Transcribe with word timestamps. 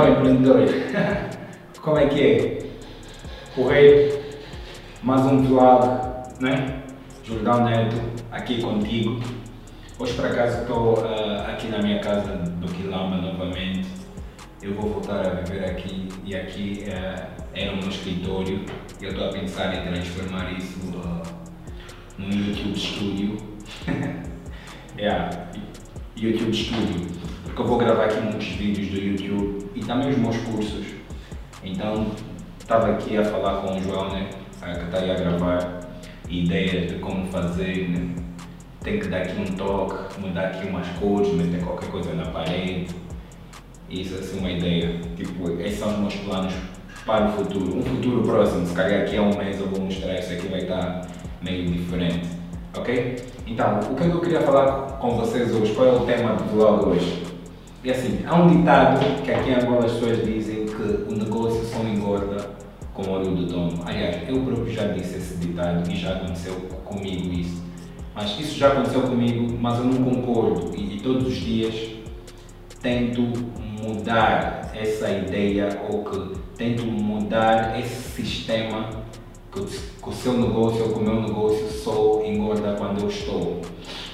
João 0.00 0.12
Empreendedor, 0.12 0.66
como 1.82 1.98
é 1.98 2.06
que 2.06 2.22
é? 2.22 2.58
Correio, 3.54 4.18
mais 5.02 5.20
um 5.26 5.42
vlog, 5.42 5.84
né? 6.40 6.84
Jordão 7.22 7.64
Neto, 7.64 7.96
aqui 8.32 8.62
contigo. 8.62 9.20
Hoje 9.98 10.14
por 10.14 10.24
acaso 10.24 10.62
estou 10.62 10.94
uh, 10.94 11.50
aqui 11.50 11.68
na 11.68 11.82
minha 11.82 11.98
casa 11.98 12.34
do 12.34 12.66
Quilamba 12.72 13.18
novamente. 13.18 13.88
Eu 14.62 14.72
vou 14.72 14.88
voltar 14.88 15.20
a 15.20 15.30
viver 15.42 15.66
aqui 15.66 16.08
e 16.24 16.34
aqui 16.34 16.84
uh, 16.86 17.42
é 17.52 17.70
o 17.70 17.76
meu 17.76 17.88
escritório. 17.90 18.64
Eu 19.02 19.10
estou 19.10 19.28
a 19.28 19.32
pensar 19.32 19.74
em 19.74 19.82
transformar 19.86 20.50
isso 20.52 20.78
uh, 20.96 21.22
num 22.16 22.30
YouTube 22.30 22.78
Studio. 22.78 23.36
yeah, 24.96 25.50
YouTube 26.16 26.54
Studio. 26.54 27.19
Porque 27.50 27.62
eu 27.62 27.66
vou 27.66 27.78
gravar 27.78 28.04
aqui 28.04 28.20
muitos 28.20 28.46
vídeos 28.46 28.88
do 28.88 28.98
YouTube 28.98 29.70
e 29.74 29.80
também 29.80 30.10
os 30.10 30.18
meus 30.18 30.36
cursos. 30.36 30.86
Então 31.64 32.06
estava 32.60 32.92
aqui 32.92 33.16
a 33.16 33.24
falar 33.24 33.60
com 33.60 33.76
o 33.76 33.82
João, 33.82 34.08
né? 34.12 34.30
Que 34.60 34.84
está 34.84 34.98
aí 34.98 35.10
a 35.10 35.14
gravar 35.14 35.80
ideias 36.28 36.92
de 36.92 36.98
como 37.00 37.26
fazer, 37.26 37.88
né? 37.88 38.14
Tem 38.82 39.00
que 39.00 39.08
dar 39.08 39.22
aqui 39.22 39.40
um 39.40 39.56
toque, 39.56 40.20
mudar 40.20 40.46
aqui 40.46 40.68
umas 40.68 40.86
cores, 41.00 41.32
meter 41.32 41.60
qualquer 41.64 41.90
coisa 41.90 42.14
na 42.14 42.26
parede. 42.26 42.94
Isso 43.90 44.14
é 44.14 44.18
assim 44.20 44.38
uma 44.38 44.50
ideia. 44.50 45.00
Tipo, 45.16 45.50
esses 45.60 45.80
são 45.80 45.92
os 45.92 45.98
meus 45.98 46.14
planos 46.14 46.54
para 47.04 47.30
o 47.30 47.32
futuro. 47.32 47.78
Um 47.78 47.82
futuro 47.82 48.22
próximo, 48.22 48.64
se 48.64 48.74
calhar 48.74 49.02
aqui 49.02 49.16
a 49.16 49.22
um 49.22 49.36
mês 49.36 49.58
eu 49.58 49.68
vou 49.68 49.80
mostrar 49.80 50.14
isso 50.18 50.32
aqui 50.32 50.46
vai 50.46 50.60
estar 50.60 51.04
meio 51.42 51.68
diferente. 51.68 52.28
Ok? 52.76 53.16
Então, 53.44 53.80
o 53.80 53.96
que 53.96 54.04
eu 54.04 54.20
queria 54.20 54.40
falar 54.42 54.98
com 54.98 55.16
vocês 55.16 55.52
hoje? 55.52 55.74
Qual 55.74 55.88
é 55.88 55.92
o 55.92 56.06
tema 56.06 56.34
do 56.34 56.44
vlog 56.44 56.88
hoje? 56.90 57.29
E 57.82 57.90
assim, 57.90 58.20
há 58.26 58.36
um 58.36 58.48
ditado 58.48 59.00
que 59.24 59.30
aqui 59.30 59.50
em 59.50 59.54
Angola 59.54 59.86
as 59.86 59.92
pessoas 59.92 60.22
dizem 60.22 60.66
que 60.66 60.82
o 60.82 61.16
negócio 61.16 61.64
só 61.64 61.80
engorda 61.82 62.50
com 62.92 63.02
o 63.02 63.10
olho 63.10 63.34
do 63.34 63.46
dono. 63.46 63.82
Aliás, 63.86 64.28
eu 64.28 64.42
próprio 64.42 64.70
já 64.70 64.88
disse 64.88 65.16
esse 65.16 65.36
ditado 65.36 65.90
e 65.90 65.96
já 65.96 66.16
aconteceu 66.16 66.54
comigo 66.84 67.32
isso. 67.32 67.62
Mas 68.14 68.38
isso 68.38 68.58
já 68.58 68.68
aconteceu 68.68 69.00
comigo, 69.02 69.56
mas 69.58 69.78
eu 69.78 69.84
não 69.86 70.10
concordo 70.10 70.76
e, 70.76 70.96
e 70.96 71.00
todos 71.00 71.26
os 71.26 71.36
dias 71.36 71.90
tento 72.82 73.22
mudar 73.80 74.72
essa 74.74 75.10
ideia 75.10 75.80
ou 75.88 76.04
que 76.04 76.38
tento 76.58 76.84
mudar 76.84 77.80
esse 77.80 78.22
sistema 78.22 78.90
que, 79.50 79.60
que 79.60 80.08
o 80.08 80.12
seu 80.12 80.34
negócio 80.34 80.84
ou 80.84 80.92
que 80.92 80.98
o 80.98 81.02
meu 81.02 81.22
negócio 81.22 81.66
só 81.70 82.22
engorda 82.24 82.74
quando 82.74 83.00
eu 83.00 83.08
estou. 83.08 83.62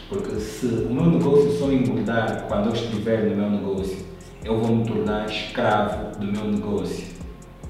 Porque 0.09 0.37
se 0.37 0.67
o 0.67 0.93
meu 0.93 1.07
negócio 1.07 1.51
só 1.53 1.71
engordar 1.73 2.47
quando 2.47 2.67
eu 2.67 2.73
estiver 2.73 3.25
no 3.25 3.37
meu 3.37 3.51
negócio, 3.51 3.97
eu 4.45 4.59
vou 4.61 4.77
me 4.77 4.85
tornar 4.85 5.27
escravo 5.27 6.17
do 6.19 6.27
meu 6.27 6.45
negócio, 6.45 7.05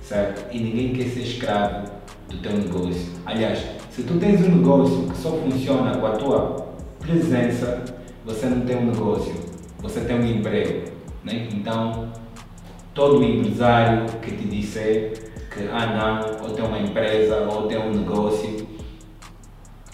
certo? 0.03 0.55
E 0.55 0.59
ninguém 0.59 0.93
quer 0.93 1.09
ser 1.09 1.21
escravo 1.21 1.91
do 2.29 2.37
teu 2.39 2.53
negócio. 2.53 3.13
Aliás, 3.25 3.65
se 3.91 4.03
tu 4.03 4.19
tens 4.19 4.43
um 4.43 4.57
negócio 4.57 5.09
que 5.09 5.17
só 5.17 5.31
funciona 5.31 5.97
com 5.97 6.07
a 6.07 6.11
tua 6.11 6.67
presença, 6.99 7.83
você 8.27 8.47
não 8.47 8.61
tem 8.63 8.77
um 8.77 8.87
negócio, 8.87 9.33
você 9.81 10.01
tem 10.01 10.17
um 10.17 10.27
emprego, 10.27 10.91
né? 11.25 11.49
Então, 11.55 12.13
todo 12.93 13.23
empresário 13.23 14.05
que 14.21 14.33
te 14.33 14.45
disser 14.45 15.13
que, 15.51 15.69
ah 15.73 15.87
não, 15.87 16.47
ou 16.47 16.55
tem 16.55 16.65
uma 16.65 16.79
empresa, 16.79 17.49
ou 17.51 17.67
tem 17.67 17.79
um 17.79 17.93
negócio, 17.93 18.67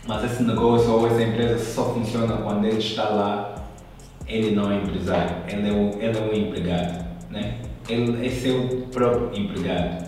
mas 0.06 0.24
esse 0.24 0.42
negócio 0.42 0.90
ou 0.90 1.06
essa 1.06 1.22
empresa 1.22 1.58
só 1.58 1.94
funciona 1.94 2.36
quando 2.38 2.64
ele 2.64 2.78
está 2.78 3.08
lá, 3.08 3.54
ele 4.26 4.54
não 4.54 4.70
é 4.70 4.76
empresário, 4.76 5.36
ele 5.48 5.68
é 5.68 5.72
um, 5.72 5.90
ele 6.00 6.18
é 6.18 6.20
um 6.20 6.32
empregado, 6.34 7.04
né? 7.30 7.58
Ele 7.88 8.26
é 8.26 8.30
seu 8.30 8.86
próprio 8.92 9.30
empregado. 9.34 10.04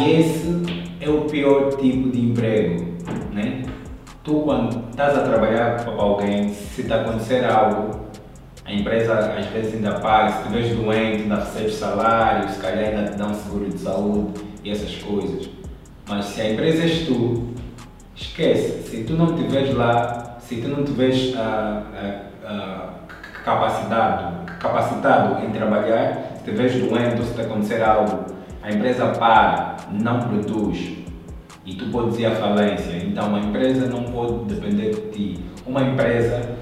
E 0.00 0.10
esse 0.12 0.62
é 1.00 1.08
o 1.08 1.22
pior 1.22 1.70
tipo 1.76 2.10
de 2.10 2.20
emprego, 2.20 2.94
né? 3.32 3.62
Tu 4.24 4.32
quando 4.40 4.90
estás 4.90 5.16
a 5.16 5.22
trabalhar 5.22 5.84
para 5.84 5.92
alguém, 5.92 6.50
se 6.52 6.82
te 6.82 6.92
acontecer 6.92 7.44
algo, 7.44 8.08
a 8.64 8.72
empresa 8.72 9.14
às 9.14 9.46
vezes 9.46 9.74
ainda 9.74 9.98
paga, 10.00 10.30
se 10.30 10.38
estiveres 10.40 10.76
doente, 10.76 11.22
ainda 11.22 11.36
recebes 11.36 11.74
salário, 11.74 12.48
se 12.50 12.60
calhar 12.60 12.90
ainda 12.90 13.10
te 13.10 13.16
dão 13.16 13.32
seguro 13.32 13.68
de 13.68 13.78
saúde 13.78 14.40
e 14.62 14.70
essas 14.70 14.94
coisas. 14.96 15.48
Mas 16.06 16.26
se 16.26 16.40
a 16.40 16.52
empresa 16.52 16.82
és 16.82 17.06
tu, 17.06 17.48
esquece. 18.20 18.88
Se 18.88 19.04
tu 19.04 19.14
não 19.14 19.34
estiveres 19.34 19.74
lá, 19.74 20.38
se 20.40 20.56
tu 20.56 20.68
não 20.68 20.82
estiveres 20.82 21.34
uh, 21.34 21.38
uh, 21.38 22.44
uh, 22.44 22.90
capacitado, 23.44 24.46
capacitado 24.58 25.44
em 25.44 25.50
trabalhar, 25.50 26.32
se 26.34 26.50
estiveres 26.50 26.74
doente 26.88 27.20
ou 27.20 27.26
se 27.26 27.34
te 27.34 27.40
acontecer 27.40 27.82
algo, 27.82 28.24
a 28.62 28.70
empresa 28.70 29.06
para, 29.08 29.76
não 29.90 30.20
produz 30.20 30.98
e 31.64 31.74
tu 31.74 31.86
podes 31.90 32.18
ir 32.18 32.26
à 32.26 32.34
falência. 32.34 32.96
Então 32.96 33.34
a 33.34 33.38
empresa 33.40 33.86
não 33.86 34.04
pode 34.04 34.54
depender 34.54 34.94
de 34.94 35.00
ti. 35.12 35.44
Uma 35.66 35.82
empresa 35.82 36.56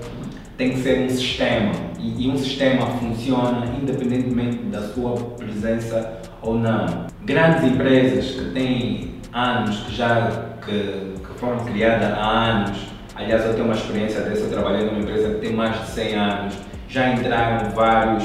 tem 0.57 0.71
que 0.71 0.79
ser 0.79 1.07
um 1.07 1.09
sistema 1.09 1.73
e, 1.99 2.25
e 2.25 2.31
um 2.31 2.37
sistema 2.37 2.87
funciona 2.87 3.67
independentemente 3.81 4.59
da 4.65 4.83
sua 4.89 5.15
presença 5.15 6.21
ou 6.43 6.59
não. 6.59 7.07
Grandes 7.25 7.65
empresas 7.65 8.33
que 8.33 8.51
têm 8.51 9.16
anos, 9.33 9.77
que 9.81 9.95
já 9.95 10.31
que, 10.65 11.15
que 11.21 11.39
foram 11.39 11.65
criadas 11.65 12.13
há 12.13 12.29
anos, 12.29 12.79
aliás 13.15 13.45
eu 13.45 13.55
tenho 13.55 13.65
uma 13.65 13.75
experiência 13.75 14.21
dessa, 14.21 14.43
eu 14.43 14.51
trabalhei 14.51 14.87
numa 14.87 14.99
empresa 14.99 15.35
que 15.35 15.41
tem 15.41 15.53
mais 15.53 15.81
de 15.81 15.91
100 15.91 16.15
anos, 16.15 16.55
já 16.89 17.13
entraram 17.13 17.71
vários, 17.71 18.25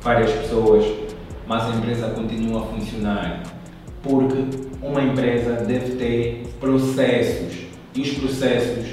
várias 0.00 0.30
pessoas, 0.32 0.84
mas 1.46 1.64
a 1.64 1.74
empresa 1.74 2.08
continua 2.10 2.62
a 2.62 2.66
funcionar. 2.66 3.42
Porque 4.02 4.44
uma 4.82 5.02
empresa 5.02 5.64
deve 5.64 5.96
ter 5.96 6.54
processos 6.58 7.66
e 7.94 8.00
os 8.00 8.12
processos, 8.12 8.86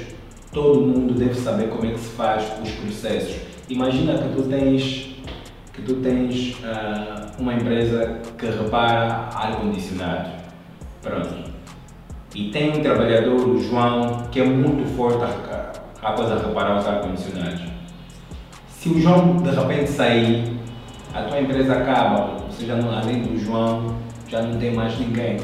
todo 0.52 0.80
mundo 0.80 1.14
deve 1.14 1.34
saber 1.34 1.68
como 1.68 1.86
é 1.86 1.92
que 1.92 2.00
se 2.00 2.10
faz 2.10 2.44
os 2.62 2.70
processos. 2.72 3.36
Imagina 3.68 4.18
que 4.18 4.34
tu 4.34 4.42
tens 4.42 5.08
que 5.72 5.82
tu 5.82 5.94
tens 5.96 6.56
uh, 6.56 7.40
uma 7.40 7.54
empresa 7.54 8.20
que 8.36 8.46
repara 8.46 9.28
ar-condicionado. 9.32 10.37
Pronto. 11.08 11.48
E 12.34 12.50
tem 12.50 12.70
um 12.70 12.82
trabalhador, 12.82 13.48
o 13.48 13.58
João, 13.60 14.24
que 14.30 14.40
é 14.40 14.44
muito 14.44 14.86
forte 14.94 15.24
a, 15.24 15.72
a 16.02 16.14
reparar 16.14 16.78
os 16.78 16.86
ar-condicionados. 16.86 17.62
Se 18.68 18.90
o 18.90 19.00
João 19.00 19.36
de 19.36 19.50
repente 19.50 19.90
sair, 19.90 20.44
a 21.14 21.22
tua 21.22 21.40
empresa 21.40 21.72
acaba, 21.72 22.42
ou 22.44 22.52
seja, 22.52 22.74
além 22.74 23.22
do 23.22 23.38
João, 23.38 23.96
já 24.28 24.42
não 24.42 24.58
tem 24.58 24.74
mais 24.74 24.98
ninguém. 24.98 25.38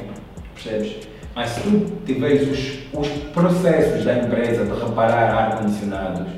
Percebes? 0.55 1.09
Mas 1.35 1.49
se 1.49 1.63
tu 1.63 1.93
tiveres 2.05 2.49
os, 2.49 3.01
os 3.01 3.09
processos 3.33 4.05
da 4.05 4.19
empresa 4.19 4.65
de 4.65 4.81
reparar 4.81 5.35
ar-condicionados, 5.35 6.29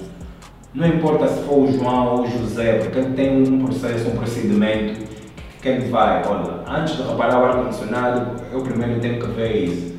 não 0.73 0.87
importa 0.87 1.27
se 1.27 1.43
for 1.43 1.65
o 1.65 1.73
João 1.73 2.17
ou 2.17 2.23
o 2.23 2.31
José, 2.31 2.79
porque 2.79 2.99
ele 2.99 3.15
tem 3.15 3.43
um 3.43 3.65
processo, 3.65 4.09
um 4.09 4.17
procedimento 4.17 5.16
que 5.61 5.69
ele 5.69 5.89
vai, 5.89 6.23
olha, 6.27 6.61
antes 6.69 6.97
de 6.97 7.03
reparar 7.03 7.41
o 7.41 7.45
ar-condicionado, 7.45 8.43
eu 8.53 8.61
primeiro 8.61 9.01
tenho 9.01 9.21
que 9.21 9.27
ver 9.29 9.65
isso. 9.65 9.97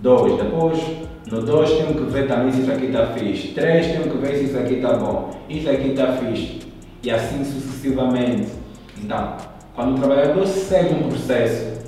Dois, 0.00 0.36
depois, 0.40 0.78
no 1.30 1.42
dois 1.42 1.70
tenho 1.70 1.94
que 1.94 2.10
ver 2.10 2.26
também 2.28 2.52
se 2.52 2.62
isso 2.62 2.72
aqui 2.72 2.86
está 2.86 3.06
fixe. 3.08 3.48
Três, 3.48 3.86
tenho 3.86 4.04
que 4.04 4.18
ver 4.18 4.36
se 4.36 4.44
isso 4.44 4.58
aqui 4.58 4.74
está 4.74 4.94
bom. 4.94 5.30
Isso 5.48 5.68
aqui 5.68 5.88
está 5.88 6.12
fixe. 6.12 6.60
E 7.02 7.10
assim 7.10 7.44
sucessivamente. 7.44 8.48
Então, 9.02 9.36
quando 9.74 9.96
o 9.96 9.98
trabalhador 9.98 10.46
segue 10.46 10.94
um 10.94 11.08
processo, 11.08 11.80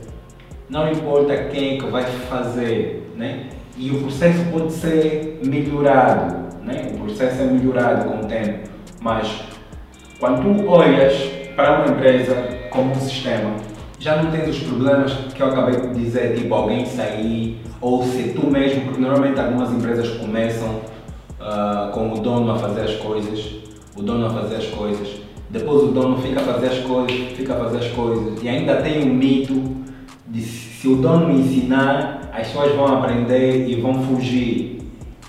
não 0.69 0.91
importa 0.91 1.37
quem 1.45 1.77
é 1.77 1.79
que 1.79 1.87
vai 1.87 2.05
fazer, 2.05 3.13
né? 3.17 3.47
E 3.77 3.91
o 3.91 4.01
processo 4.01 4.45
pode 4.51 4.73
ser 4.73 5.41
melhorado 5.45 6.43
né? 6.65 6.93
o 6.95 6.99
processo 6.99 7.43
é 7.43 7.47
melhorado 7.47 8.09
com 8.09 8.21
o 8.21 8.29
tempo, 8.29 8.69
mas 9.01 9.45
quando 10.19 10.43
tu 10.43 10.69
olhas 10.69 11.15
para 11.57 11.81
uma 11.81 11.95
empresa 11.95 12.35
como 12.73 12.93
um 12.93 13.01
sistema, 13.01 13.55
já 13.99 14.21
não 14.21 14.31
tens 14.31 14.49
os 14.49 14.63
problemas 14.63 15.13
que 15.13 15.41
eu 15.41 15.47
acabei 15.47 15.81
de 15.81 15.95
dizer, 15.95 16.37
tipo 16.37 16.53
alguém 16.55 16.85
sair, 16.87 17.61
ou 17.81 18.03
se 18.03 18.33
tu 18.35 18.51
mesmo, 18.51 18.83
porque 18.83 19.01
normalmente 19.01 19.39
algumas 19.39 19.71
empresas 19.73 20.09
começam 20.19 20.69
uh, 21.41 21.93
com 21.93 22.13
o 22.13 22.19
dono 22.19 22.51
a 22.51 22.59
fazer 22.59 22.83
as 22.83 22.97
coisas, 22.97 23.57
o 23.97 24.03
dono 24.03 24.27
a 24.27 24.31
fazer 24.31 24.57
as 24.57 24.67
coisas, 24.67 25.21
depois 25.51 25.83
o 25.85 25.89
dono 25.89 26.17
fica 26.21 26.41
a 26.41 26.45
fazer 26.45 26.67
as 26.67 26.79
coisas, 26.79 27.13
fica 27.37 27.55
a 27.55 27.59
fazer 27.59 27.79
as 27.79 27.89
coisas, 27.89 28.43
e 28.43 28.49
ainda 28.49 28.77
tem 28.77 29.09
um 29.09 29.15
mito 29.15 29.63
de 30.27 30.41
se 30.41 30.89
o 30.89 30.97
dono 30.97 31.31
ensinar, 31.31 32.31
as 32.33 32.49
pessoas 32.49 32.75
vão 32.75 32.87
aprender 32.87 33.69
e 33.69 33.81
vão 33.81 34.03
fugir. 34.03 34.81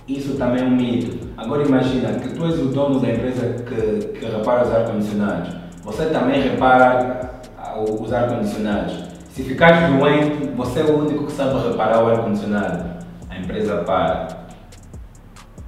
Isso 0.07 0.35
também 0.35 0.63
é 0.63 0.65
um 0.65 0.71
mito. 0.71 1.27
Agora 1.37 1.63
imagina 1.63 2.13
que 2.13 2.29
tu 2.29 2.45
és 2.45 2.59
o 2.59 2.65
dono 2.65 2.99
da 2.99 3.09
empresa 3.09 3.63
que, 3.63 4.19
que 4.19 4.25
repara 4.25 4.63
os 4.63 4.71
ar-condicionados. 4.73 5.62
Você 5.83 6.05
também 6.05 6.41
repara 6.41 7.31
ah, 7.57 7.77
os 7.79 8.13
ar-condicionados. 8.13 9.03
Se 9.29 9.43
ficares 9.43 9.89
doente, 9.93 10.47
você 10.55 10.79
é 10.79 10.85
o 10.85 10.99
único 10.99 11.25
que 11.25 11.31
sabe 11.31 11.67
reparar 11.67 12.03
o 12.03 12.07
ar-condicionado. 12.07 13.03
A 13.29 13.37
empresa 13.37 13.77
para. 13.77 14.27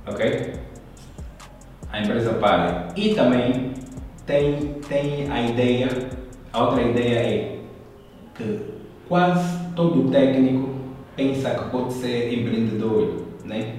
Ok? 0.08 0.54
A 1.92 2.00
empresa 2.00 2.34
para. 2.36 2.88
E 2.96 3.14
também 3.14 3.74
tem, 4.26 4.76
tem 4.88 5.30
a 5.30 5.42
ideia, 5.42 5.90
a 6.54 6.64
outra 6.64 6.82
ideia 6.82 7.20
é 7.20 7.60
que 8.36 8.60
quase 9.10 9.66
todo 9.76 10.10
técnico 10.10 10.70
pensa 11.16 11.50
que 11.52 11.70
pode 11.70 11.94
ser 11.94 12.34
empreendedor, 12.34 13.26
né? 13.44 13.76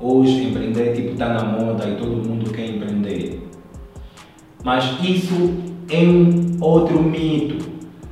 Hoje 0.00 0.48
empreender 0.48 0.94
tipo 0.94 1.12
está 1.12 1.28
na 1.28 1.44
moda 1.44 1.88
e 1.88 1.96
todo 1.96 2.28
mundo 2.28 2.50
quer 2.52 2.66
empreender. 2.66 3.48
Mas 4.64 4.84
isso 5.02 5.67
é 5.90 5.98
um 5.98 6.56
outro 6.60 7.02
mito, 7.02 7.64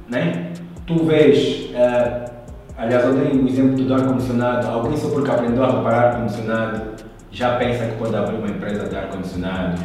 né? 0.09 0.53
Tu 0.87 1.05
vês, 1.05 1.71
uh, 1.71 2.31
aliás 2.77 3.05
eu 3.05 3.15
dei 3.15 3.41
o 3.41 3.49
exemplo 3.49 3.85
do 3.85 3.95
ar-condicionado, 3.95 4.69
alguém 4.69 4.97
só 4.97 5.09
porque 5.11 5.31
aprendeu 5.31 5.65
a 5.65 5.79
reparar 5.79 6.15
ar-condicionado 6.15 6.97
já 7.37 7.57
pensa 7.57 7.85
que 7.85 7.97
pode 7.97 8.17
abrir 8.17 8.39
uma 8.39 8.49
empresa 8.49 8.89
de 8.89 8.97
ar-condicionado. 8.97 9.79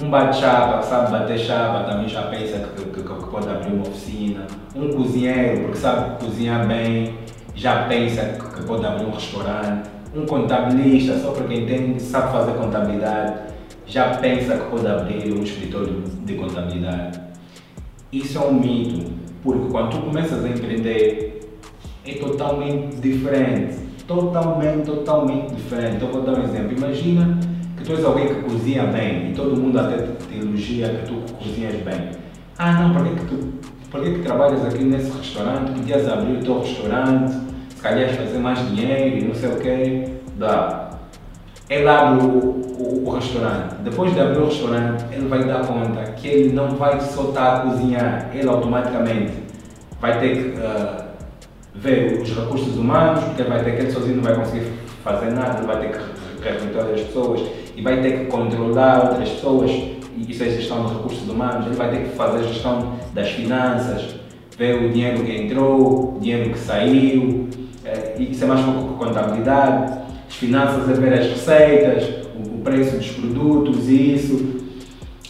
Um 0.00 0.10
bate-chapa, 0.10 0.80
sabe 0.82 1.10
bater 1.10 1.38
chapa, 1.38 1.90
também 1.90 2.08
já 2.08 2.22
pensa 2.22 2.58
que, 2.58 2.84
que, 2.84 3.02
que, 3.02 3.30
pode 3.30 3.48
abrir 3.48 3.72
uma 3.72 3.82
oficina. 3.82 4.46
Um 4.76 4.90
cozinheiro, 4.90 5.62
porque 5.62 5.78
sabe 5.78 6.24
cozinhar 6.24 6.68
bem, 6.68 7.18
já 7.56 7.86
pensa 7.86 8.22
que, 8.22 8.56
que 8.56 8.62
pode 8.62 8.86
abrir 8.86 9.06
um 9.06 9.10
restaurante. 9.10 9.90
Um 10.14 10.24
contabilista, 10.24 11.18
só 11.18 11.32
porque 11.32 11.54
entende, 11.54 12.00
sabe 12.00 12.30
fazer 12.30 12.52
contabilidade, 12.52 13.34
já 13.86 14.16
pensa 14.16 14.56
que 14.56 14.70
pode 14.70 14.86
abrir 14.86 15.32
um 15.32 15.42
escritório 15.42 16.02
de 16.24 16.34
contabilidade. 16.34 17.20
Isso 18.12 18.38
é 18.38 18.40
um 18.40 18.54
mito, 18.54 19.10
porque 19.42 19.70
quando 19.70 19.90
tu 19.90 19.98
começas 19.98 20.44
a 20.44 20.48
empreender, 20.48 21.40
é 22.06 22.14
totalmente 22.14 22.96
diferente. 22.96 23.76
Totalmente, 24.06 24.84
totalmente 24.84 25.54
diferente. 25.54 25.96
Então 25.96 26.08
vou 26.08 26.22
dar 26.22 26.38
um 26.38 26.44
exemplo. 26.44 26.76
Imagina 26.76 27.38
que 27.76 27.84
tu 27.84 27.92
és 27.92 28.04
alguém 28.04 28.28
que 28.28 28.42
cozinha 28.42 28.84
bem 28.84 29.30
e 29.30 29.34
todo 29.34 29.60
mundo 29.60 29.78
até 29.78 29.96
te 29.96 30.38
elogia 30.38 30.88
que 30.88 31.06
tu 31.06 31.34
cozinhas 31.34 31.74
bem. 31.82 32.10
Ah 32.58 32.72
não, 32.82 32.94
por 32.94 33.04
que, 33.04 33.14
que 33.14 33.26
tu 33.26 33.54
por 33.94 34.02
que, 34.02 34.10
que 34.10 34.22
trabalhas 34.22 34.64
aqui 34.64 34.82
nesse 34.82 35.08
restaurante? 35.16 35.70
Podias 35.70 36.08
abrir 36.08 36.38
o 36.38 36.40
teu 36.40 36.60
restaurante, 36.60 37.32
se 37.68 37.80
calhar 37.80 38.08
fazer 38.10 38.38
mais 38.38 38.58
dinheiro 38.68 39.18
e 39.18 39.28
não 39.28 39.34
sei 39.36 39.50
o 39.50 39.56
quê. 39.60 40.08
Dá. 40.36 40.93
Ele 41.74 41.88
abre 41.88 42.24
o, 42.24 42.28
o, 42.28 43.02
o, 43.04 43.10
restaurante. 43.10 43.74
Depois 43.82 44.14
de 44.14 44.20
abrir 44.20 44.38
o 44.38 44.46
restaurante, 44.46 45.04
ele 45.10 45.26
vai 45.26 45.42
dar 45.42 45.66
conta 45.66 46.02
que 46.12 46.28
ele 46.28 46.52
não 46.52 46.68
vai 46.70 47.00
só 47.00 47.24
estar 47.24 47.56
a 47.56 47.60
cozinhar, 47.60 48.30
ele 48.32 48.48
automaticamente 48.48 49.32
vai 50.00 50.20
ter 50.20 50.36
que 50.36 50.60
uh, 50.60 51.04
ver 51.74 52.22
os 52.22 52.30
recursos 52.30 52.76
humanos, 52.76 53.24
porque 53.24 53.42
vai 53.42 53.64
ter 53.64 53.72
que 53.72 53.82
ele 53.82 53.90
sozinho 53.90 54.16
não 54.16 54.22
vai 54.22 54.36
conseguir 54.36 54.70
fazer 55.02 55.32
nada, 55.32 55.58
ele 55.58 55.66
vai 55.66 55.80
ter 55.80 55.98
que 55.98 56.48
recrutar 56.48 56.94
as 56.94 57.00
pessoas 57.00 57.40
e 57.74 57.82
vai 57.82 58.00
ter 58.00 58.20
que 58.20 58.24
controlar 58.26 59.10
outras 59.10 59.30
pessoas, 59.30 59.70
isso 60.16 60.44
é 60.44 60.50
gestão 60.50 60.86
de 60.86 60.94
recursos 60.94 61.28
humanos, 61.28 61.66
ele 61.66 61.74
vai 61.74 61.90
ter 61.90 62.04
que 62.04 62.10
fazer 62.10 62.38
a 62.38 62.42
gestão 62.42 62.92
das 63.12 63.30
finanças, 63.30 64.14
ver 64.56 64.76
o 64.76 64.92
dinheiro 64.92 65.24
que 65.24 65.32
entrou, 65.32 66.14
o 66.16 66.20
dinheiro 66.20 66.50
que 66.50 66.58
saiu, 66.58 67.48
eh, 67.84 68.14
isso 68.20 68.44
é 68.44 68.46
mais 68.46 68.60
uma 68.60 68.96
contabilidade, 68.96 70.03
finanças 70.46 70.88
é 70.88 70.92
ver 70.92 71.14
as 71.14 71.26
receitas, 71.26 72.08
o, 72.36 72.58
preço 72.58 72.96
dos 72.96 73.10
produtos 73.10 73.88
e 73.88 74.14
isso. 74.14 74.64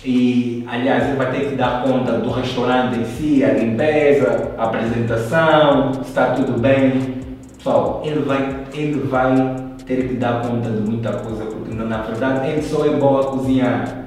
E, 0.05 0.65
aliás, 0.69 1.09
ele 1.09 1.17
vai 1.17 1.31
ter 1.33 1.49
que 1.49 1.57
dar 1.57 1.83
conta 1.83 2.13
do 2.13 2.31
restaurante 2.31 2.99
em 2.99 3.05
si, 3.05 3.45
a 3.45 3.55
limpeza, 3.55 4.53
a 4.59 4.65
apresentação, 4.65 5.95
se 5.95 6.01
está 6.01 6.35
tudo 6.35 6.61
bem. 6.61 7.25
Pessoal, 7.57 8.03
ele 8.05 8.21
vai, 8.21 8.65
ele 8.75 9.01
vai 9.09 9.35
ter 9.87 10.09
que 10.09 10.15
dar 10.15 10.43
conta 10.43 10.71
de 10.71 10.81
muita 10.81 11.13
coisa, 11.13 11.45
porque 11.47 11.75
na 11.75 12.03
verdade 12.03 12.51
ele 12.51 12.63
só 12.63 12.85
é 12.87 12.91
bom 12.91 13.19
a 13.19 13.25
cozinhar. 13.25 14.05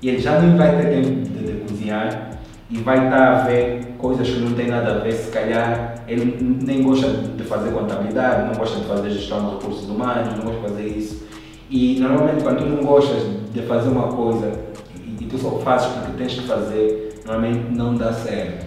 E 0.00 0.08
ele 0.08 0.18
já 0.18 0.40
não 0.40 0.56
vai 0.56 0.76
ter 0.76 0.88
tempo 0.88 1.28
de, 1.28 1.52
de 1.52 1.60
cozinhar 1.68 2.30
e 2.70 2.78
vai 2.78 3.04
estar 3.04 3.32
a 3.32 3.42
ver 3.42 3.89
coisas 4.00 4.28
que 4.28 4.40
não 4.40 4.54
têm 4.54 4.68
nada 4.68 4.96
a 4.96 4.98
ver, 4.98 5.12
se 5.12 5.30
calhar 5.30 5.94
ele 6.08 6.36
nem 6.62 6.82
gosta 6.82 7.08
de 7.08 7.42
fazer 7.44 7.70
contabilidade, 7.70 8.48
não 8.48 8.54
gosta 8.54 8.80
de 8.80 8.86
fazer 8.86 9.10
gestão 9.10 9.46
de 9.46 9.54
recursos 9.56 9.88
humanos, 9.88 10.36
não 10.36 10.44
gosta 10.44 10.60
de 10.60 10.68
fazer 10.68 10.86
isso. 10.88 11.26
E 11.70 12.00
normalmente 12.00 12.42
quando 12.42 12.58
tu 12.58 12.64
não 12.64 12.82
gostas 12.82 13.22
de 13.52 13.62
fazer 13.62 13.88
uma 13.90 14.08
coisa 14.08 14.52
e, 14.96 15.22
e 15.22 15.26
tu 15.26 15.38
só 15.38 15.50
fazes 15.58 15.88
porque 15.88 16.12
tens 16.18 16.34
que 16.34 16.46
fazer, 16.46 17.20
normalmente 17.26 17.76
não 17.76 17.94
dá 17.94 18.12
certo. 18.12 18.66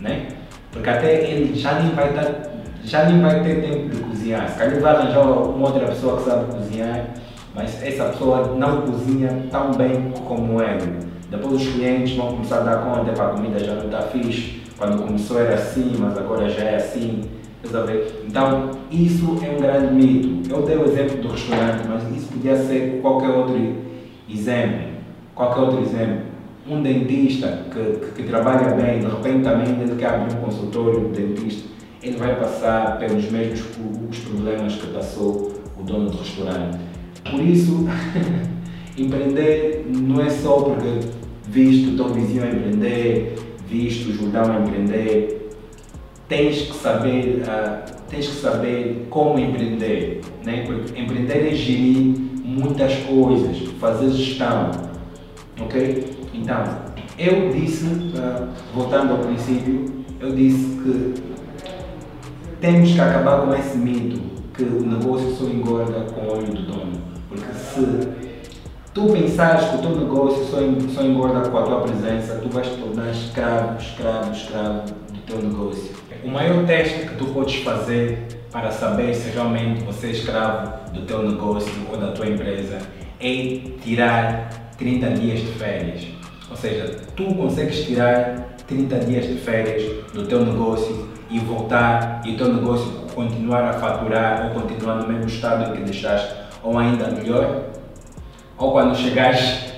Né? 0.00 0.28
Porque 0.70 0.88
até 0.88 1.30
ele 1.30 1.54
já 1.54 1.78
nem 1.80 1.92
vai 1.94 2.08
estar, 2.10 2.50
já 2.82 3.04
nem 3.04 3.20
vai 3.20 3.42
ter 3.42 3.60
tempo 3.60 3.88
de 3.90 4.02
cozinhar. 4.02 4.48
Se 4.48 4.58
calhar 4.58 4.80
vai 4.80 4.94
arranjar 4.94 5.20
uma 5.20 5.68
outra 5.68 5.86
pessoa 5.86 6.16
que 6.16 6.24
sabe 6.24 6.52
cozinhar, 6.52 7.10
mas 7.54 7.82
essa 7.82 8.04
pessoa 8.04 8.54
não 8.56 8.82
cozinha 8.82 9.46
tão 9.50 9.72
bem 9.72 10.12
como 10.26 10.62
ele. 10.62 11.11
Depois 11.32 11.62
os 11.62 11.66
clientes 11.66 12.14
vão 12.14 12.32
começar 12.32 12.58
a 12.58 12.60
dar 12.60 12.76
conta 12.84 13.10
que 13.10 13.18
a 13.20 13.28
comida 13.28 13.58
já 13.58 13.74
não 13.74 13.86
está 13.86 14.02
fixe. 14.02 14.60
Quando 14.76 15.02
começou 15.02 15.40
era 15.40 15.54
assim, 15.54 15.94
mas 15.98 16.16
agora 16.18 16.46
já 16.50 16.62
é 16.62 16.76
assim. 16.76 17.22
Então, 17.64 18.70
isso 18.90 19.38
é 19.42 19.50
um 19.50 19.60
grande 19.60 19.94
mito. 19.94 20.52
Eu 20.52 20.62
dei 20.62 20.76
o 20.76 20.84
exemplo 20.84 21.22
do 21.22 21.28
restaurante, 21.28 21.88
mas 21.88 22.02
isso 22.14 22.28
podia 22.28 22.54
ser 22.56 23.00
qualquer 23.00 23.30
outro 23.30 23.56
exemplo. 24.28 24.88
Qualquer 25.34 25.60
outro 25.60 25.80
exemplo. 25.80 26.32
Um 26.68 26.82
dentista 26.82 27.64
que, 27.72 28.06
que, 28.06 28.22
que 28.22 28.28
trabalha 28.28 28.74
bem, 28.74 29.00
de 29.00 29.06
repente 29.06 29.42
também 29.42 29.80
ele 29.80 29.96
quer 29.96 30.10
abrir 30.10 30.36
um 30.36 30.40
consultório 30.40 31.08
de 31.08 31.22
dentista, 31.22 31.66
ele 32.02 32.16
vai 32.18 32.36
passar 32.36 32.98
pelos 32.98 33.30
mesmos 33.30 33.64
os 34.10 34.18
problemas 34.18 34.74
que 34.74 34.86
passou 34.88 35.50
o 35.80 35.82
dono 35.82 36.10
do 36.10 36.18
restaurante. 36.18 36.78
Por 37.28 37.40
isso, 37.40 37.88
empreender 38.98 39.86
não 39.88 40.20
é 40.20 40.28
só 40.28 40.60
porque 40.60 41.21
visto 41.52 41.90
o 41.90 41.96
teu 41.96 42.14
vizinho 42.14 42.46
empreender, 42.46 43.38
visto 43.68 44.08
o 44.08 44.14
Jordão 44.14 44.62
empreender, 44.62 45.50
tens 46.26 46.62
que 46.62 46.74
saber, 46.74 47.42
uh, 47.42 47.92
tens 48.08 48.26
que 48.26 48.36
saber 48.36 49.06
como 49.10 49.38
empreender, 49.38 50.22
né? 50.42 50.64
Porque 50.64 50.98
empreender 50.98 51.52
é 51.52 51.54
gerir 51.54 52.16
muitas 52.42 52.94
coisas, 53.04 53.58
fazer 53.78 54.10
gestão, 54.12 54.70
ok? 55.60 56.06
Então, 56.32 56.64
eu 57.18 57.50
disse, 57.50 57.84
uh, 57.84 58.48
voltando 58.74 59.12
ao 59.12 59.18
princípio, 59.18 59.84
eu 60.20 60.34
disse 60.34 60.80
que 60.82 61.14
temos 62.62 62.92
que 62.92 63.00
acabar 63.00 63.42
com 63.42 63.54
esse 63.54 63.76
mito 63.76 64.22
que 64.54 64.62
o 64.62 64.80
negócio 64.86 65.30
só 65.32 65.44
engorda 65.44 66.00
com 66.14 66.22
o 66.22 66.38
olho 66.38 66.46
do 66.46 66.62
dono, 66.62 66.92
porque 67.28 67.52
se 67.52 68.21
tu 68.94 69.06
pensares 69.06 69.68
que 69.68 69.76
o 69.76 69.78
teu 69.78 69.96
negócio 69.96 70.44
só, 70.44 70.58
só 70.94 71.02
engorda 71.02 71.48
com 71.48 71.58
a 71.58 71.62
tua 71.62 71.80
presença, 71.80 72.36
tu 72.42 72.48
vais 72.50 72.66
te 72.66 72.76
tornar 72.76 73.10
escravo, 73.10 73.78
escravo, 73.78 74.32
escravo 74.32 74.82
do 75.10 75.20
teu 75.26 75.42
negócio. 75.42 75.92
O 76.24 76.28
maior 76.28 76.64
teste 76.66 77.06
que 77.06 77.16
tu 77.16 77.26
podes 77.26 77.56
fazer 77.62 78.26
para 78.50 78.70
saber 78.70 79.14
se 79.14 79.30
realmente 79.30 79.82
você 79.82 80.08
é 80.08 80.10
escravo 80.10 80.90
do 80.92 81.02
teu 81.02 81.22
negócio 81.28 81.72
ou 81.90 81.96
da 81.96 82.12
tua 82.12 82.26
empresa 82.26 82.78
é 83.18 83.60
tirar 83.82 84.72
30 84.76 85.10
dias 85.10 85.40
de 85.40 85.46
férias. 85.52 86.06
Ou 86.50 86.56
seja, 86.56 86.96
tu 87.16 87.34
consegues 87.34 87.84
tirar 87.86 88.56
30 88.68 88.98
dias 89.00 89.26
de 89.26 89.36
férias 89.36 89.82
do 90.12 90.26
teu 90.26 90.44
negócio 90.44 91.08
e 91.30 91.38
voltar 91.38 92.20
e 92.26 92.34
o 92.34 92.36
teu 92.36 92.52
negócio 92.52 92.92
continuar 93.14 93.64
a 93.64 93.72
faturar 93.72 94.46
ou 94.46 94.60
continuar 94.60 94.96
no 94.96 95.08
mesmo 95.08 95.26
estado 95.26 95.72
que 95.72 95.82
deixaste 95.82 96.34
ou 96.62 96.78
ainda 96.78 97.10
melhor, 97.10 97.64
ou 98.62 98.70
quando 98.70 98.96
chegares 98.96 99.72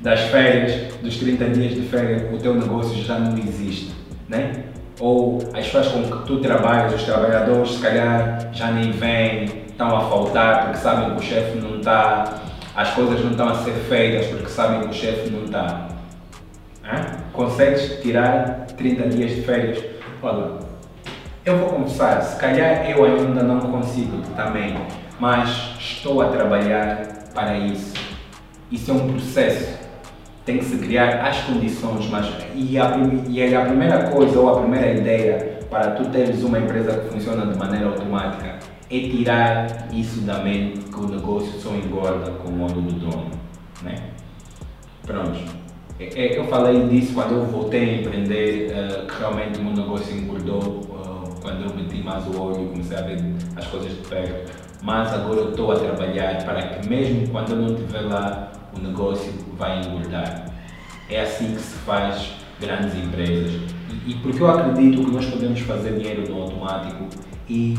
das 0.00 0.20
férias, 0.22 0.92
dos 1.00 1.16
30 1.18 1.50
dias 1.50 1.74
de 1.74 1.82
férias, 1.82 2.34
o 2.34 2.38
teu 2.38 2.54
negócio 2.54 3.00
já 3.00 3.16
não 3.16 3.38
existe, 3.38 3.92
né? 4.28 4.64
Ou 4.98 5.38
as 5.54 5.66
pessoas 5.66 5.86
com 5.88 6.02
que 6.02 6.26
tu 6.26 6.40
trabalhas, 6.40 6.94
os 6.94 7.04
trabalhadores, 7.04 7.74
se 7.74 7.80
calhar 7.80 8.50
já 8.52 8.72
nem 8.72 8.90
vêm, 8.90 9.44
estão 9.68 9.96
a 9.96 10.00
faltar 10.00 10.64
porque 10.64 10.78
sabem 10.78 11.14
que 11.14 11.20
o 11.20 11.22
chefe 11.22 11.58
não 11.58 11.78
está, 11.78 12.40
as 12.74 12.90
coisas 12.90 13.22
não 13.22 13.30
estão 13.30 13.48
a 13.50 13.54
ser 13.54 13.74
feitas 13.88 14.26
porque 14.26 14.48
sabem 14.48 14.80
que 14.80 14.88
o 14.88 14.92
chefe 14.92 15.30
não 15.30 15.44
está. 15.44 15.86
Consegues 17.32 18.00
tirar 18.02 18.66
30 18.76 19.08
dias 19.10 19.30
de 19.30 19.42
férias? 19.42 19.84
Olha, 20.22 20.54
eu 21.44 21.56
vou 21.58 21.68
confessar, 21.68 22.20
se 22.22 22.36
calhar 22.40 22.90
eu 22.90 23.04
ainda 23.04 23.42
não 23.44 23.60
consigo 23.60 24.22
também 24.34 24.74
mas 25.18 25.75
estou 25.86 26.20
a 26.20 26.28
trabalhar 26.28 27.30
para 27.32 27.56
isso. 27.58 27.94
Isso 28.70 28.90
é 28.90 28.94
um 28.94 29.12
processo. 29.12 29.86
Tem 30.44 30.58
que 30.58 30.64
se 30.64 30.78
criar 30.78 31.26
as 31.26 31.38
condições, 31.42 32.08
mas 32.08 32.26
e 32.54 32.78
a, 32.78 32.96
e 33.28 33.54
a 33.54 33.60
primeira 33.62 34.10
coisa 34.10 34.38
ou 34.38 34.48
a 34.48 34.60
primeira 34.60 34.92
ideia 34.92 35.60
para 35.68 35.92
tu 35.92 36.04
teres 36.10 36.42
uma 36.42 36.58
empresa 36.58 37.00
que 37.00 37.08
funciona 37.08 37.46
de 37.46 37.58
maneira 37.58 37.86
automática 37.86 38.58
é 38.88 39.00
tirar 39.00 39.88
isso 39.92 40.20
da 40.20 40.38
mente 40.38 40.78
que 40.78 41.00
o 41.00 41.08
negócio 41.08 41.58
só 41.58 41.74
engorda 41.74 42.30
com 42.32 42.48
o 42.48 42.52
modo 42.52 42.80
do 42.80 42.92
dono, 42.92 43.30
né? 43.82 43.96
Pronto. 45.04 45.40
É, 45.98 46.04
é, 46.04 46.38
eu 46.38 46.44
falei 46.44 46.86
disso 46.88 47.14
quando 47.14 47.34
eu 47.34 47.46
voltei 47.46 47.80
a 47.80 48.00
empreender, 48.00 48.70
uh, 48.70 49.06
que 49.06 49.18
realmente 49.18 49.58
o 49.58 49.64
meu 49.64 49.72
negócio 49.72 50.16
engordou 50.16 50.60
uh, 50.60 51.40
quando 51.40 51.64
eu 51.64 51.74
meti 51.74 52.02
mais 52.02 52.24
o 52.28 52.40
olho 52.40 52.66
e 52.66 52.68
comecei 52.68 52.96
a 52.96 53.00
ver 53.00 53.18
as 53.56 53.66
coisas 53.66 53.90
de 53.90 54.08
perto 54.08 54.66
mas 54.86 55.12
agora 55.12 55.40
eu 55.40 55.50
estou 55.50 55.72
a 55.72 55.74
trabalhar 55.74 56.44
para 56.44 56.62
que 56.62 56.88
mesmo 56.88 57.26
quando 57.30 57.50
eu 57.50 57.56
não 57.56 57.74
estiver 57.74 58.02
lá, 58.02 58.52
o 58.72 58.80
negócio 58.80 59.32
vai 59.58 59.80
engordar. 59.80 60.46
É 61.10 61.22
assim 61.22 61.56
que 61.56 61.60
se 61.60 61.74
faz 61.78 62.34
grandes 62.60 62.94
empresas. 62.94 63.62
E, 63.90 64.12
e 64.12 64.14
porque 64.22 64.40
eu 64.40 64.48
acredito 64.48 65.04
que 65.04 65.10
nós 65.10 65.26
podemos 65.26 65.58
fazer 65.58 65.98
dinheiro 65.98 66.30
no 66.30 66.40
automático 66.40 67.04
e 67.48 67.76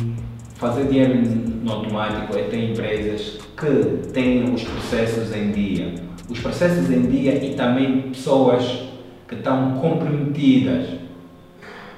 fazer 0.55 0.89
dinheiro 0.89 1.15
no 1.63 1.71
automático 1.71 2.37
é 2.37 2.43
ter 2.43 2.71
empresas 2.71 3.39
que 3.55 4.09
têm 4.11 4.53
os 4.53 4.63
processos 4.65 5.33
em 5.33 5.51
dia. 5.51 5.95
Os 6.29 6.39
processos 6.41 6.91
em 6.91 7.03
dia 7.03 7.41
e 7.41 7.55
também 7.55 8.01
pessoas 8.01 8.83
que 9.29 9.35
estão 9.35 9.75
comprometidas. 9.79 10.89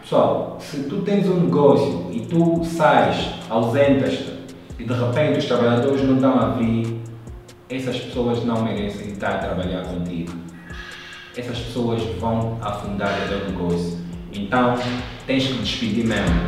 Pessoal, 0.01 0.57
se 0.59 0.83
tu 0.83 1.01
tens 1.01 1.27
um 1.27 1.45
negócio 1.45 2.11
e 2.11 2.19
tu 2.19 2.63
sais, 2.63 3.31
ausentas-te 3.49 4.28
e 4.79 4.83
de 4.85 4.93
repente 4.93 5.39
os 5.39 5.45
trabalhadores 5.45 6.01
não 6.03 6.15
estão 6.15 6.39
a 6.39 6.49
vir, 6.51 7.01
essas 7.69 7.99
pessoas 7.99 8.45
não 8.45 8.63
merecem 8.63 9.09
estar 9.09 9.35
a 9.35 9.37
trabalhar 9.39 9.83
contigo. 9.83 10.31
Essas 11.35 11.59
pessoas 11.59 12.01
vão 12.17 12.57
afundar 12.61 13.25
o 13.25 13.27
teu 13.27 13.49
negócio. 13.49 13.99
Então, 14.33 14.75
tens 15.27 15.47
que 15.47 15.53
despedir 15.59 16.05
mesmo. 16.05 16.47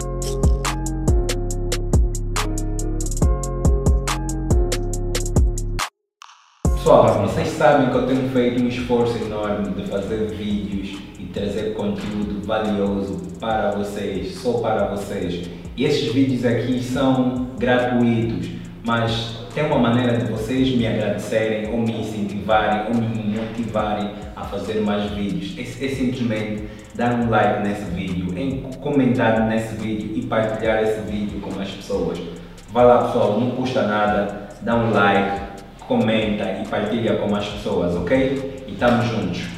Pessoal, 6.63 7.27
vocês 7.27 7.49
sabem 7.49 7.89
que 7.89 7.95
eu 7.95 8.07
tenho 8.07 8.29
feito 8.29 8.63
um 8.63 8.67
esforço 8.67 9.17
enorme 9.17 9.71
de 9.71 9.87
fazer 9.87 10.31
vídeos 10.31 10.99
e 11.19 11.25
trazer 11.25 11.73
conteúdo 11.73 12.45
valioso 12.45 13.21
para 13.39 13.71
vocês, 13.71 14.35
só 14.35 14.53
para 14.53 14.87
vocês. 14.87 15.60
E 15.77 15.85
esses 15.85 16.13
vídeos 16.13 16.45
aqui 16.45 16.81
são 16.81 17.47
gratuitos, 17.57 18.49
mas 18.85 19.37
tem 19.53 19.65
uma 19.65 19.79
maneira 19.79 20.17
de 20.17 20.25
vocês 20.25 20.69
me 20.75 20.85
agradecerem 20.85 21.71
ou 21.71 21.79
me 21.79 22.01
incentivarem 22.01 22.87
ou 22.87 22.95
me 22.95 23.37
motivarem 23.37 24.11
a 24.35 24.43
fazer 24.43 24.81
mais 24.81 25.09
vídeos. 25.11 25.57
É, 25.57 25.85
é 25.85 25.89
simplesmente 25.89 26.63
dar 26.95 27.13
um 27.13 27.29
like 27.29 27.67
nesse 27.67 27.85
vídeo, 27.91 28.37
em 28.37 28.63
comentar 28.81 29.47
nesse 29.47 29.75
vídeo 29.75 30.11
e 30.15 30.25
partilhar 30.25 30.83
esse 30.83 31.01
vídeo 31.01 31.39
com 31.39 31.59
as 31.59 31.69
pessoas. 31.69 32.19
Vai 32.71 32.85
lá 32.85 33.05
pessoal, 33.05 33.39
não 33.39 33.51
custa 33.51 33.83
nada, 33.83 34.49
dá 34.61 34.75
um 34.75 34.91
like, 34.91 35.41
comenta 35.87 36.43
e 36.61 36.67
partilha 36.67 37.15
com 37.15 37.29
mais 37.29 37.45
pessoas, 37.45 37.95
ok? 37.95 38.65
E 38.67 38.73
estamos 38.73 39.05
juntos. 39.07 39.50